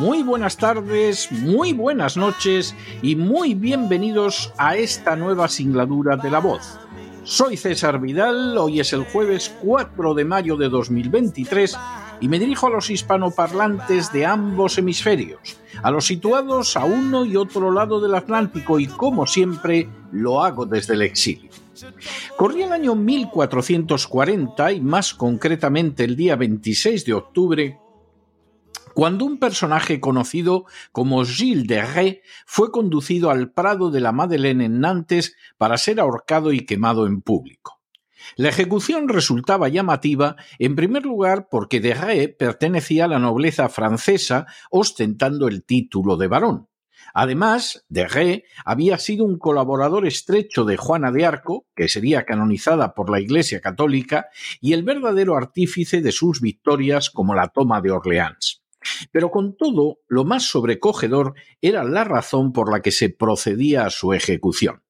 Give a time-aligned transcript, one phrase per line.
[0.00, 6.38] muy buenas tardes, muy buenas noches y muy bienvenidos a esta nueva singladura de la
[6.38, 6.78] voz.
[7.22, 11.76] Soy César Vidal, hoy es el jueves 4 de mayo de 2023
[12.18, 17.36] y me dirijo a los hispanoparlantes de ambos hemisferios, a los situados a uno y
[17.36, 21.50] otro lado del Atlántico y como siempre lo hago desde el exilio.
[22.38, 27.78] Corría el año 1440 y más concretamente el día 26 de octubre
[28.94, 34.64] cuando un personaje conocido como Gilles de Ré fue conducido al Prado de la Madeleine
[34.64, 37.80] en Nantes para ser ahorcado y quemado en público.
[38.36, 44.46] La ejecución resultaba llamativa, en primer lugar porque de Ré pertenecía a la nobleza francesa
[44.70, 46.68] ostentando el título de barón.
[47.14, 52.94] Además, de Ré había sido un colaborador estrecho de Juana de Arco, que sería canonizada
[52.94, 54.28] por la Iglesia Católica,
[54.60, 58.59] y el verdadero artífice de sus victorias como la toma de Orleans.
[59.12, 63.90] Pero con todo, lo más sobrecogedor era la razón por la que se procedía a
[63.90, 64.82] su ejecución.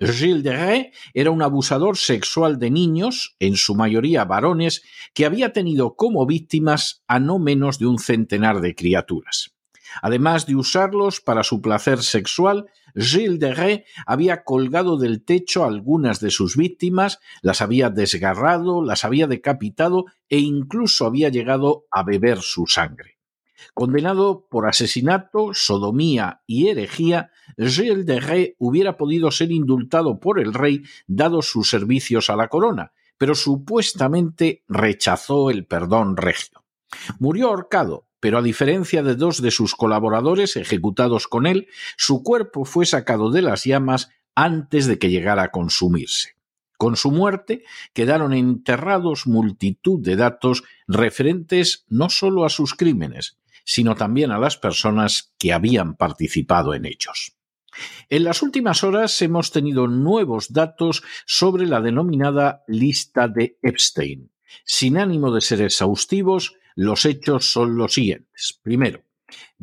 [0.00, 4.82] Gilles de Ré era un abusador sexual de niños, en su mayoría varones,
[5.14, 9.54] que había tenido como víctimas a no menos de un centenar de criaturas.
[10.00, 12.66] Además de usarlos para su placer sexual,
[12.96, 18.82] Gilles de Ré había colgado del techo a algunas de sus víctimas, las había desgarrado,
[18.82, 23.18] las había decapitado e incluso había llegado a beber su sangre.
[23.74, 30.54] Condenado por asesinato, sodomía y herejía, Gilles de Ré hubiera podido ser indultado por el
[30.54, 36.64] rey dado sus servicios a la corona, pero supuestamente rechazó el perdón regio.
[37.18, 42.64] Murió ahorcado, pero a diferencia de dos de sus colaboradores ejecutados con él, su cuerpo
[42.64, 46.36] fue sacado de las llamas antes de que llegara a consumirse.
[46.78, 47.62] Con su muerte
[47.92, 54.56] quedaron enterrados multitud de datos referentes no solo a sus crímenes, sino también a las
[54.56, 57.36] personas que habían participado en ellos.
[58.08, 64.30] En las últimas horas hemos tenido nuevos datos sobre la denominada lista de Epstein.
[64.64, 68.60] Sin ánimo de ser exhaustivos, los hechos son los siguientes.
[68.62, 69.04] Primero,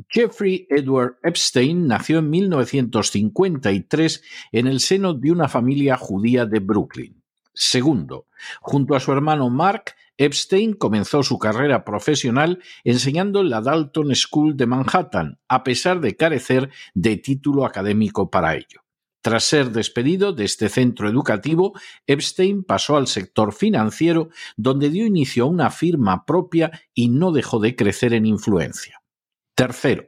[0.09, 7.18] Jeffrey Edward Epstein nació en 1953 en el seno de una familia judía de Brooklyn.
[7.53, 8.27] Segundo,
[8.61, 14.57] junto a su hermano Mark, Epstein comenzó su carrera profesional enseñando en la Dalton School
[14.57, 18.81] de Manhattan, a pesar de carecer de título académico para ello.
[19.21, 21.73] Tras ser despedido de este centro educativo,
[22.07, 27.59] Epstein pasó al sector financiero, donde dio inicio a una firma propia y no dejó
[27.59, 28.98] de crecer en influencia.
[29.59, 30.05] Tercero,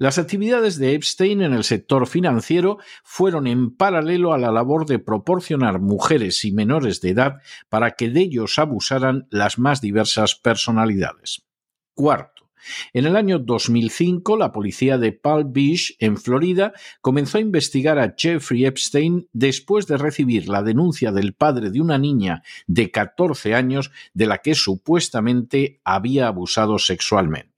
[0.00, 4.98] las actividades de Epstein en el sector financiero fueron en paralelo a la labor de
[4.98, 7.36] proporcionar mujeres y menores de edad
[7.68, 11.46] para que de ellos abusaran las más diversas personalidades.
[11.94, 12.50] Cuarto,
[12.92, 18.16] en el año 2005, la policía de Palm Beach, en Florida, comenzó a investigar a
[18.18, 23.92] Jeffrey Epstein después de recibir la denuncia del padre de una niña de 14 años
[24.12, 27.57] de la que supuestamente había abusado sexualmente.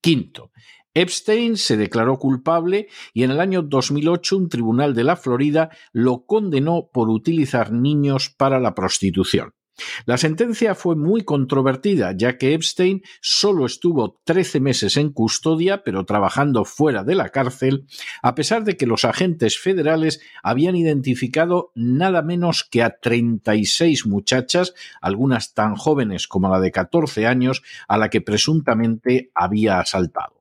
[0.00, 0.52] Quinto,
[0.94, 6.26] Epstein se declaró culpable y en el año 2008 un tribunal de la Florida lo
[6.26, 9.52] condenó por utilizar niños para la prostitución.
[10.06, 16.04] La sentencia fue muy controvertida, ya que Epstein solo estuvo 13 meses en custodia, pero
[16.04, 17.86] trabajando fuera de la cárcel,
[18.22, 24.74] a pesar de que los agentes federales habían identificado nada menos que a 36 muchachas,
[25.00, 30.37] algunas tan jóvenes como la de 14 años, a la que presuntamente había asaltado.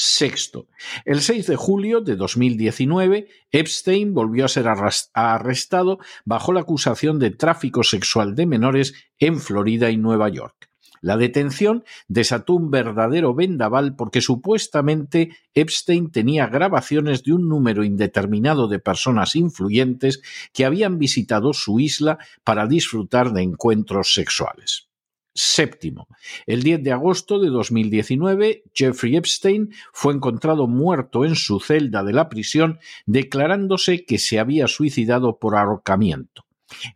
[0.00, 0.68] Sexto,
[1.04, 7.32] el 6 de julio de 2019, Epstein volvió a ser arrestado bajo la acusación de
[7.32, 10.70] tráfico sexual de menores en Florida y Nueva York.
[11.00, 18.68] La detención desató un verdadero vendaval porque supuestamente Epstein tenía grabaciones de un número indeterminado
[18.68, 20.22] de personas influyentes
[20.52, 24.87] que habían visitado su isla para disfrutar de encuentros sexuales.
[25.40, 26.08] Séptimo.
[26.46, 32.12] El 10 de agosto de 2019, Jeffrey Epstein fue encontrado muerto en su celda de
[32.12, 36.44] la prisión, declarándose que se había suicidado por ahorcamiento.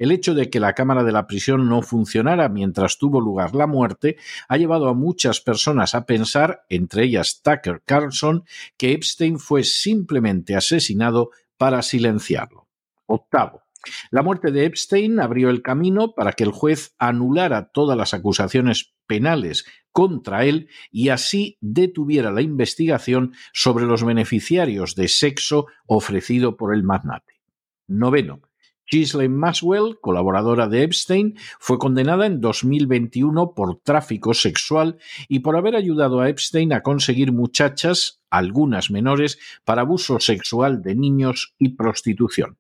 [0.01, 3.69] El hecho de que la cámara de la prisión no funcionara mientras tuvo lugar la
[3.69, 4.17] muerte
[4.49, 8.45] ha llevado a muchas personas a pensar, entre ellas Tucker Carlson,
[8.77, 12.67] que Epstein fue simplemente asesinado para silenciarlo.
[13.07, 13.63] Octavo.
[14.11, 18.95] La muerte de Epstein abrió el camino para que el juez anulara todas las acusaciones
[19.07, 26.75] penales contra él y así detuviera la investigación sobre los beneficiarios de sexo ofrecido por
[26.75, 27.41] el magnate.
[27.89, 28.41] Noveno.
[28.91, 34.99] Ghislaine Maxwell, colaboradora de Epstein, fue condenada en 2021 por tráfico sexual
[35.29, 40.95] y por haber ayudado a Epstein a conseguir muchachas, algunas menores, para abuso sexual de
[40.95, 42.59] niños y prostitución.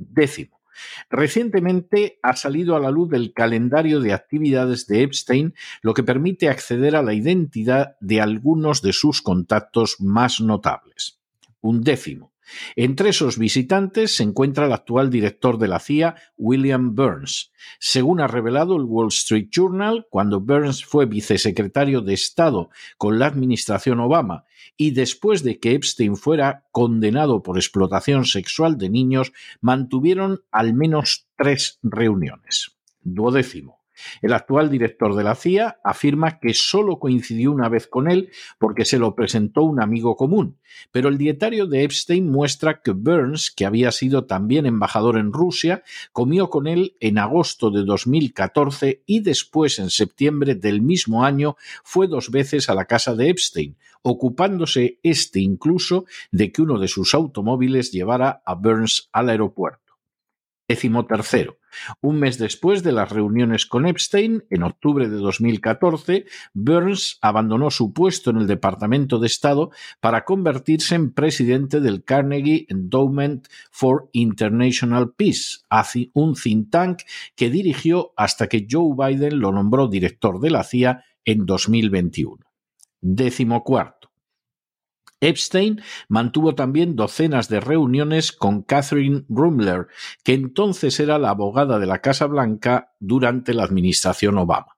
[0.00, 0.60] Décimo.
[1.10, 6.48] Recientemente ha salido a la luz el calendario de actividades de Epstein, lo que permite
[6.48, 11.18] acceder a la identidad de algunos de sus contactos más notables.
[11.60, 12.32] Un décimo.
[12.76, 17.52] Entre esos visitantes se encuentra el actual director de la CIA, William Burns.
[17.78, 23.26] Según ha revelado el Wall Street Journal, cuando Burns fue vicesecretario de Estado con la
[23.26, 24.44] administración Obama
[24.76, 31.26] y después de que Epstein fuera condenado por explotación sexual de niños, mantuvieron al menos
[31.36, 32.72] tres reuniones.
[33.02, 33.79] Duodécimo.
[34.22, 38.84] El actual director de la CIA afirma que solo coincidió una vez con él porque
[38.84, 40.58] se lo presentó un amigo común,
[40.92, 45.82] pero el dietario de Epstein muestra que Burns, que había sido también embajador en Rusia,
[46.12, 52.06] comió con él en agosto de 2014 y después en septiembre del mismo año fue
[52.08, 57.14] dos veces a la casa de Epstein, ocupándose este incluso de que uno de sus
[57.14, 59.89] automóviles llevara a Burns al aeropuerto.
[60.70, 61.58] Décimo tercero.
[62.00, 67.92] Un mes después de las reuniones con Epstein, en octubre de 2014, Burns abandonó su
[67.92, 75.12] puesto en el Departamento de Estado para convertirse en presidente del Carnegie Endowment for International
[75.12, 75.58] Peace,
[76.12, 77.00] un think tank
[77.34, 82.36] que dirigió hasta que Joe Biden lo nombró director de la CIA en 2021.
[83.00, 84.09] Décimo cuarto.
[85.20, 89.86] Epstein mantuvo también docenas de reuniones con Catherine Rumler,
[90.24, 94.76] que entonces era la abogada de la Casa Blanca durante la administración Obama.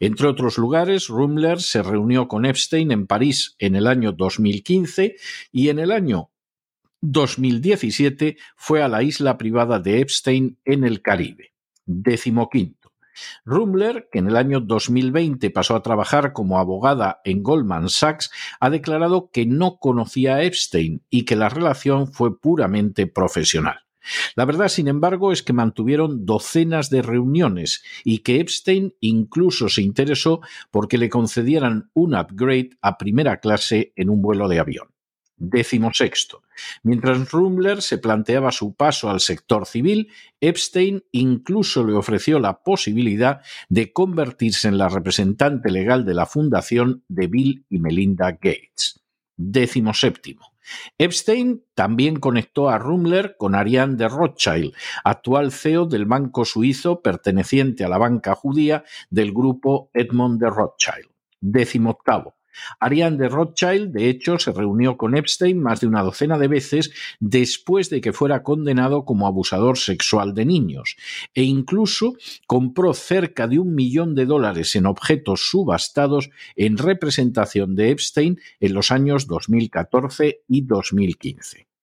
[0.00, 5.16] Entre otros lugares, Rumler se reunió con Epstein en París en el año 2015
[5.52, 6.30] y en el año
[7.00, 11.52] 2017 fue a la isla privada de Epstein en el Caribe.
[11.86, 12.48] Décimo
[13.44, 18.30] Rumler, que en el año 2020 pasó a trabajar como abogada en Goldman Sachs,
[18.60, 23.80] ha declarado que no conocía a Epstein y que la relación fue puramente profesional.
[24.36, 29.82] La verdad, sin embargo, es que mantuvieron docenas de reuniones y que Epstein incluso se
[29.82, 30.40] interesó
[30.70, 34.93] porque le concedieran un upgrade a primera clase en un vuelo de avión.
[35.92, 36.42] Sexto.
[36.82, 40.10] Mientras Rumler se planteaba su paso al sector civil,
[40.40, 47.04] Epstein incluso le ofreció la posibilidad de convertirse en la representante legal de la fundación
[47.08, 49.00] de Bill y Melinda Gates.
[49.36, 50.54] Décimo séptimo.
[50.98, 54.72] Epstein también conectó a Rumler con Ariane de Rothschild,
[55.04, 61.10] actual CEO del banco suizo perteneciente a la banca judía del grupo Edmond de Rothschild.
[61.40, 62.36] Décimo octavo.
[62.80, 66.92] Ariane de Rothschild, de hecho, se reunió con Epstein más de una docena de veces
[67.20, 70.96] después de que fuera condenado como abusador sexual de niños,
[71.34, 72.14] e incluso
[72.46, 78.74] compró cerca de un millón de dólares en objetos subastados en representación de Epstein en
[78.74, 81.73] los años 2014 y 2015.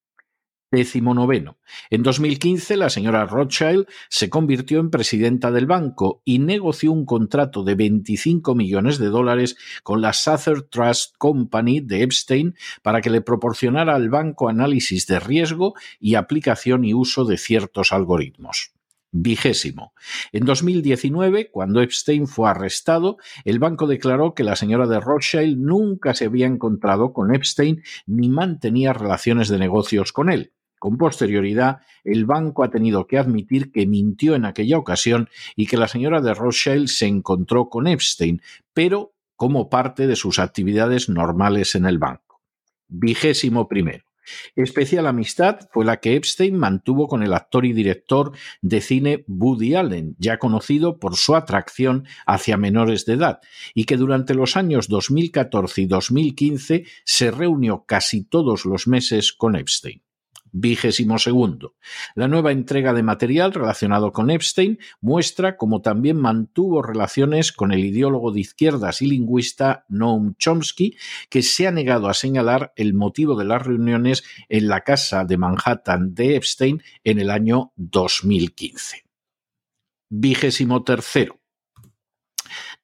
[0.71, 1.57] Noveno.
[1.89, 7.65] En 2015, la señora Rothschild se convirtió en presidenta del banco y negoció un contrato
[7.65, 13.19] de 25 millones de dólares con la Sather Trust Company de Epstein para que le
[13.19, 18.71] proporcionara al banco análisis de riesgo y aplicación y uso de ciertos algoritmos.
[19.13, 19.93] Vigésimo.
[20.31, 26.13] En 2019, cuando Epstein fue arrestado, el banco declaró que la señora de Rothschild nunca
[26.13, 30.53] se había encontrado con Epstein ni mantenía relaciones de negocios con él.
[30.81, 35.77] Con posterioridad, el banco ha tenido que admitir que mintió en aquella ocasión y que
[35.77, 38.41] la señora de Rothschild se encontró con Epstein,
[38.73, 42.41] pero como parte de sus actividades normales en el banco.
[42.87, 44.05] Vigésimo primero.
[44.55, 48.31] Especial amistad fue la que Epstein mantuvo con el actor y director
[48.63, 53.39] de cine Woody Allen, ya conocido por su atracción hacia menores de edad,
[53.75, 59.55] y que durante los años 2014 y 2015 se reunió casi todos los meses con
[59.55, 60.00] Epstein
[60.51, 61.75] vigésimo segundo.
[62.15, 67.85] La nueva entrega de material relacionado con Epstein muestra cómo también mantuvo relaciones con el
[67.85, 70.95] ideólogo de izquierdas y lingüista Noam Chomsky,
[71.29, 75.37] que se ha negado a señalar el motivo de las reuniones en la casa de
[75.37, 79.05] Manhattan de Epstein en el año 2015.
[80.09, 81.40] Vigésimo tercero.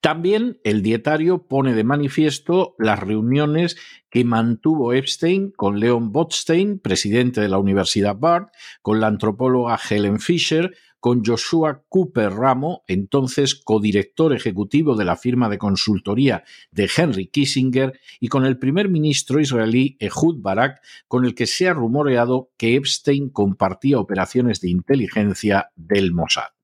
[0.01, 3.77] También el dietario pone de manifiesto las reuniones
[4.09, 8.47] que mantuvo Epstein con Leon Botstein, presidente de la Universidad Bard,
[8.81, 15.49] con la antropóloga Helen Fisher, con Joshua Cooper Ramo, entonces codirector ejecutivo de la firma
[15.49, 21.35] de consultoría de Henry Kissinger, y con el primer ministro israelí Ehud Barak, con el
[21.35, 26.56] que se ha rumoreado que Epstein compartía operaciones de inteligencia del Mossad.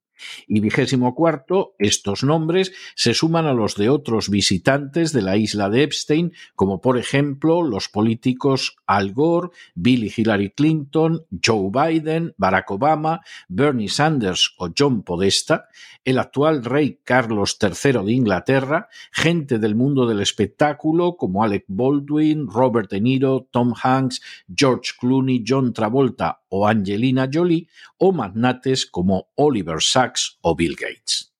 [0.47, 5.69] Y vigésimo cuarto, estos nombres se suman a los de otros visitantes de la isla
[5.69, 12.33] de Epstein, como por ejemplo los políticos Al Gore, Bill y Hillary Clinton, Joe Biden,
[12.37, 15.67] Barack Obama, Bernie Sanders o John Podesta,
[16.05, 22.47] el actual rey Carlos III de Inglaterra, gente del mundo del espectáculo como Alec Baldwin,
[22.47, 24.21] Robert De Niro, Tom Hanks,
[24.53, 31.33] George Clooney, John Travolta o Angelina Jolie, o magnates como Oliver Sacks o Bill Gates.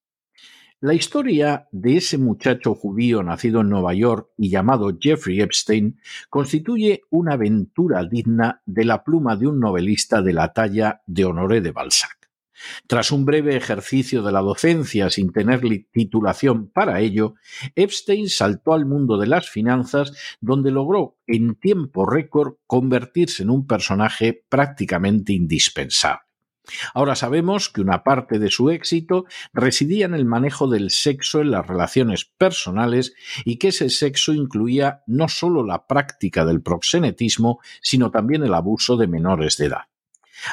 [0.80, 7.04] La historia de ese muchacho judío nacido en Nueva York y llamado Jeffrey Epstein constituye
[7.08, 11.70] una aventura digna de la pluma de un novelista de la talla de Honoré de
[11.70, 12.24] Balzac.
[12.86, 17.34] Tras un breve ejercicio de la docencia sin tener titulación para ello,
[17.74, 23.66] Epstein saltó al mundo de las finanzas, donde logró en tiempo récord convertirse en un
[23.66, 26.20] personaje prácticamente indispensable.
[26.94, 31.50] Ahora sabemos que una parte de su éxito residía en el manejo del sexo en
[31.50, 38.10] las relaciones personales y que ese sexo incluía no solo la práctica del proxenetismo, sino
[38.10, 39.84] también el abuso de menores de edad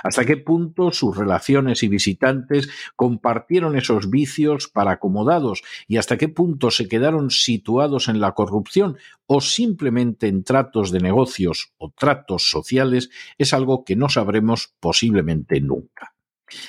[0.03, 6.29] hasta qué punto sus relaciones y visitantes compartieron esos vicios para acomodados y hasta qué
[6.29, 12.49] punto se quedaron situados en la corrupción o simplemente en tratos de negocios o tratos
[12.49, 16.13] sociales es algo que no sabremos posiblemente nunca.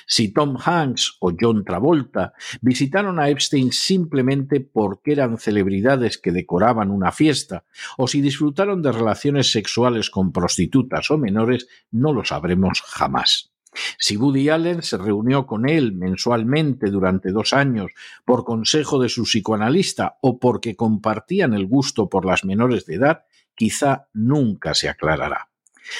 [0.06, 6.90] Si Tom Hanks o John Travolta visitaron a Epstein simplemente porque eran celebridades que decoraban
[6.90, 7.64] una fiesta,
[7.96, 13.52] o si disfrutaron de relaciones sexuales con prostitutas o menores, no lo sabremos jamás.
[13.98, 17.90] Si Woody Allen se reunió con él mensualmente durante dos años
[18.24, 23.24] por consejo de su psicoanalista o porque compartían el gusto por las menores de edad,
[23.54, 25.51] quizá nunca se aclarará.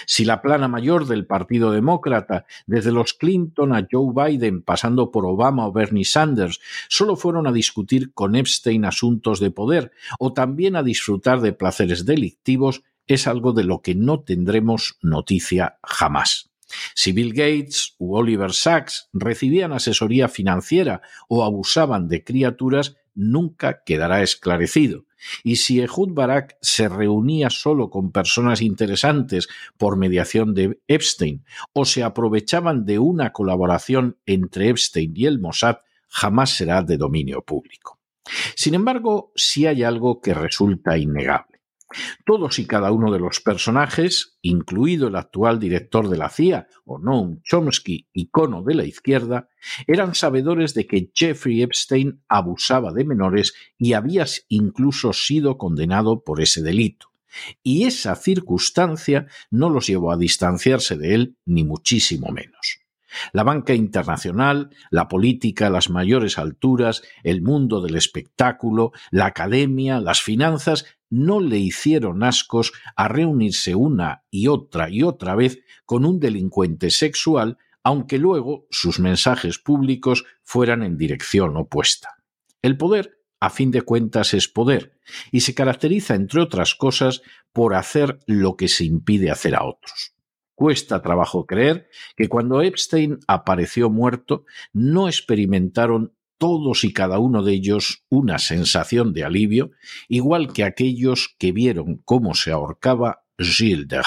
[0.07, 5.27] Si la plana mayor del Partido Demócrata, desde los Clinton a Joe Biden, pasando por
[5.27, 10.77] Obama o Bernie Sanders, solo fueron a discutir con Epstein asuntos de poder o también
[10.77, 16.51] a disfrutar de placeres delictivos, es algo de lo que no tendremos noticia jamás.
[16.95, 24.23] Si Bill Gates u Oliver Sacks recibían asesoría financiera o abusaban de criaturas, nunca quedará
[24.23, 25.05] esclarecido.
[25.45, 31.85] Y si Ehud Barak se reunía solo con personas interesantes por mediación de Epstein o
[31.85, 35.77] se aprovechaban de una colaboración entre Epstein y el Mossad,
[36.09, 38.01] jamás será de dominio público.
[38.57, 41.52] Sin embargo, sí hay algo que resulta innegable.
[42.25, 47.41] Todos y cada uno de los personajes, incluido el actual director de la CIA, Noam
[47.43, 49.49] Chomsky, icono de la izquierda,
[49.87, 56.41] eran sabedores de que Jeffrey Epstein abusaba de menores y había incluso sido condenado por
[56.41, 57.13] ese delito.
[57.63, 62.82] Y esa circunstancia no los llevó a distanciarse de él, ni muchísimo menos.
[63.33, 70.23] La banca internacional, la política las mayores alturas, el mundo del espectáculo, la academia, las
[70.23, 76.19] finanzas, no le hicieron ascos a reunirse una y otra y otra vez con un
[76.19, 82.17] delincuente sexual, aunque luego sus mensajes públicos fueran en dirección opuesta.
[82.63, 84.99] El poder, a fin de cuentas, es poder,
[85.31, 90.15] y se caracteriza, entre otras cosas, por hacer lo que se impide hacer a otros.
[90.55, 97.53] Cuesta trabajo creer que cuando Epstein apareció muerto no experimentaron todos y cada uno de
[97.53, 99.71] ellos una sensación de alivio,
[100.09, 104.03] igual que aquellos que vieron cómo se ahorcaba Gilles de.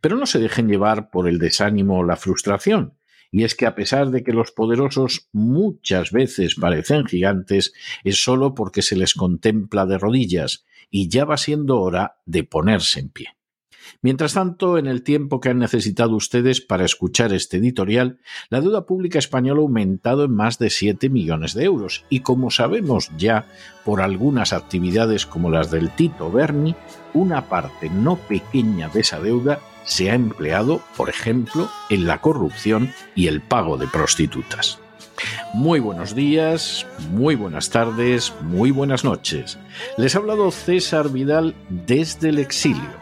[0.00, 2.98] Pero no se dejen llevar por el desánimo o la frustración,
[3.30, 7.72] y es que a pesar de que los poderosos muchas veces parecen gigantes,
[8.04, 13.00] es solo porque se les contempla de rodillas, y ya va siendo hora de ponerse
[13.00, 13.28] en pie.
[14.00, 18.18] Mientras tanto, en el tiempo que han necesitado ustedes para escuchar este editorial,
[18.50, 22.50] la deuda pública española ha aumentado en más de 7 millones de euros y como
[22.50, 23.46] sabemos ya
[23.84, 26.74] por algunas actividades como las del Tito Berni,
[27.14, 32.92] una parte no pequeña de esa deuda se ha empleado, por ejemplo, en la corrupción
[33.14, 34.78] y el pago de prostitutas.
[35.52, 39.58] Muy buenos días, muy buenas tardes, muy buenas noches.
[39.96, 43.01] Les ha hablado César Vidal desde el exilio.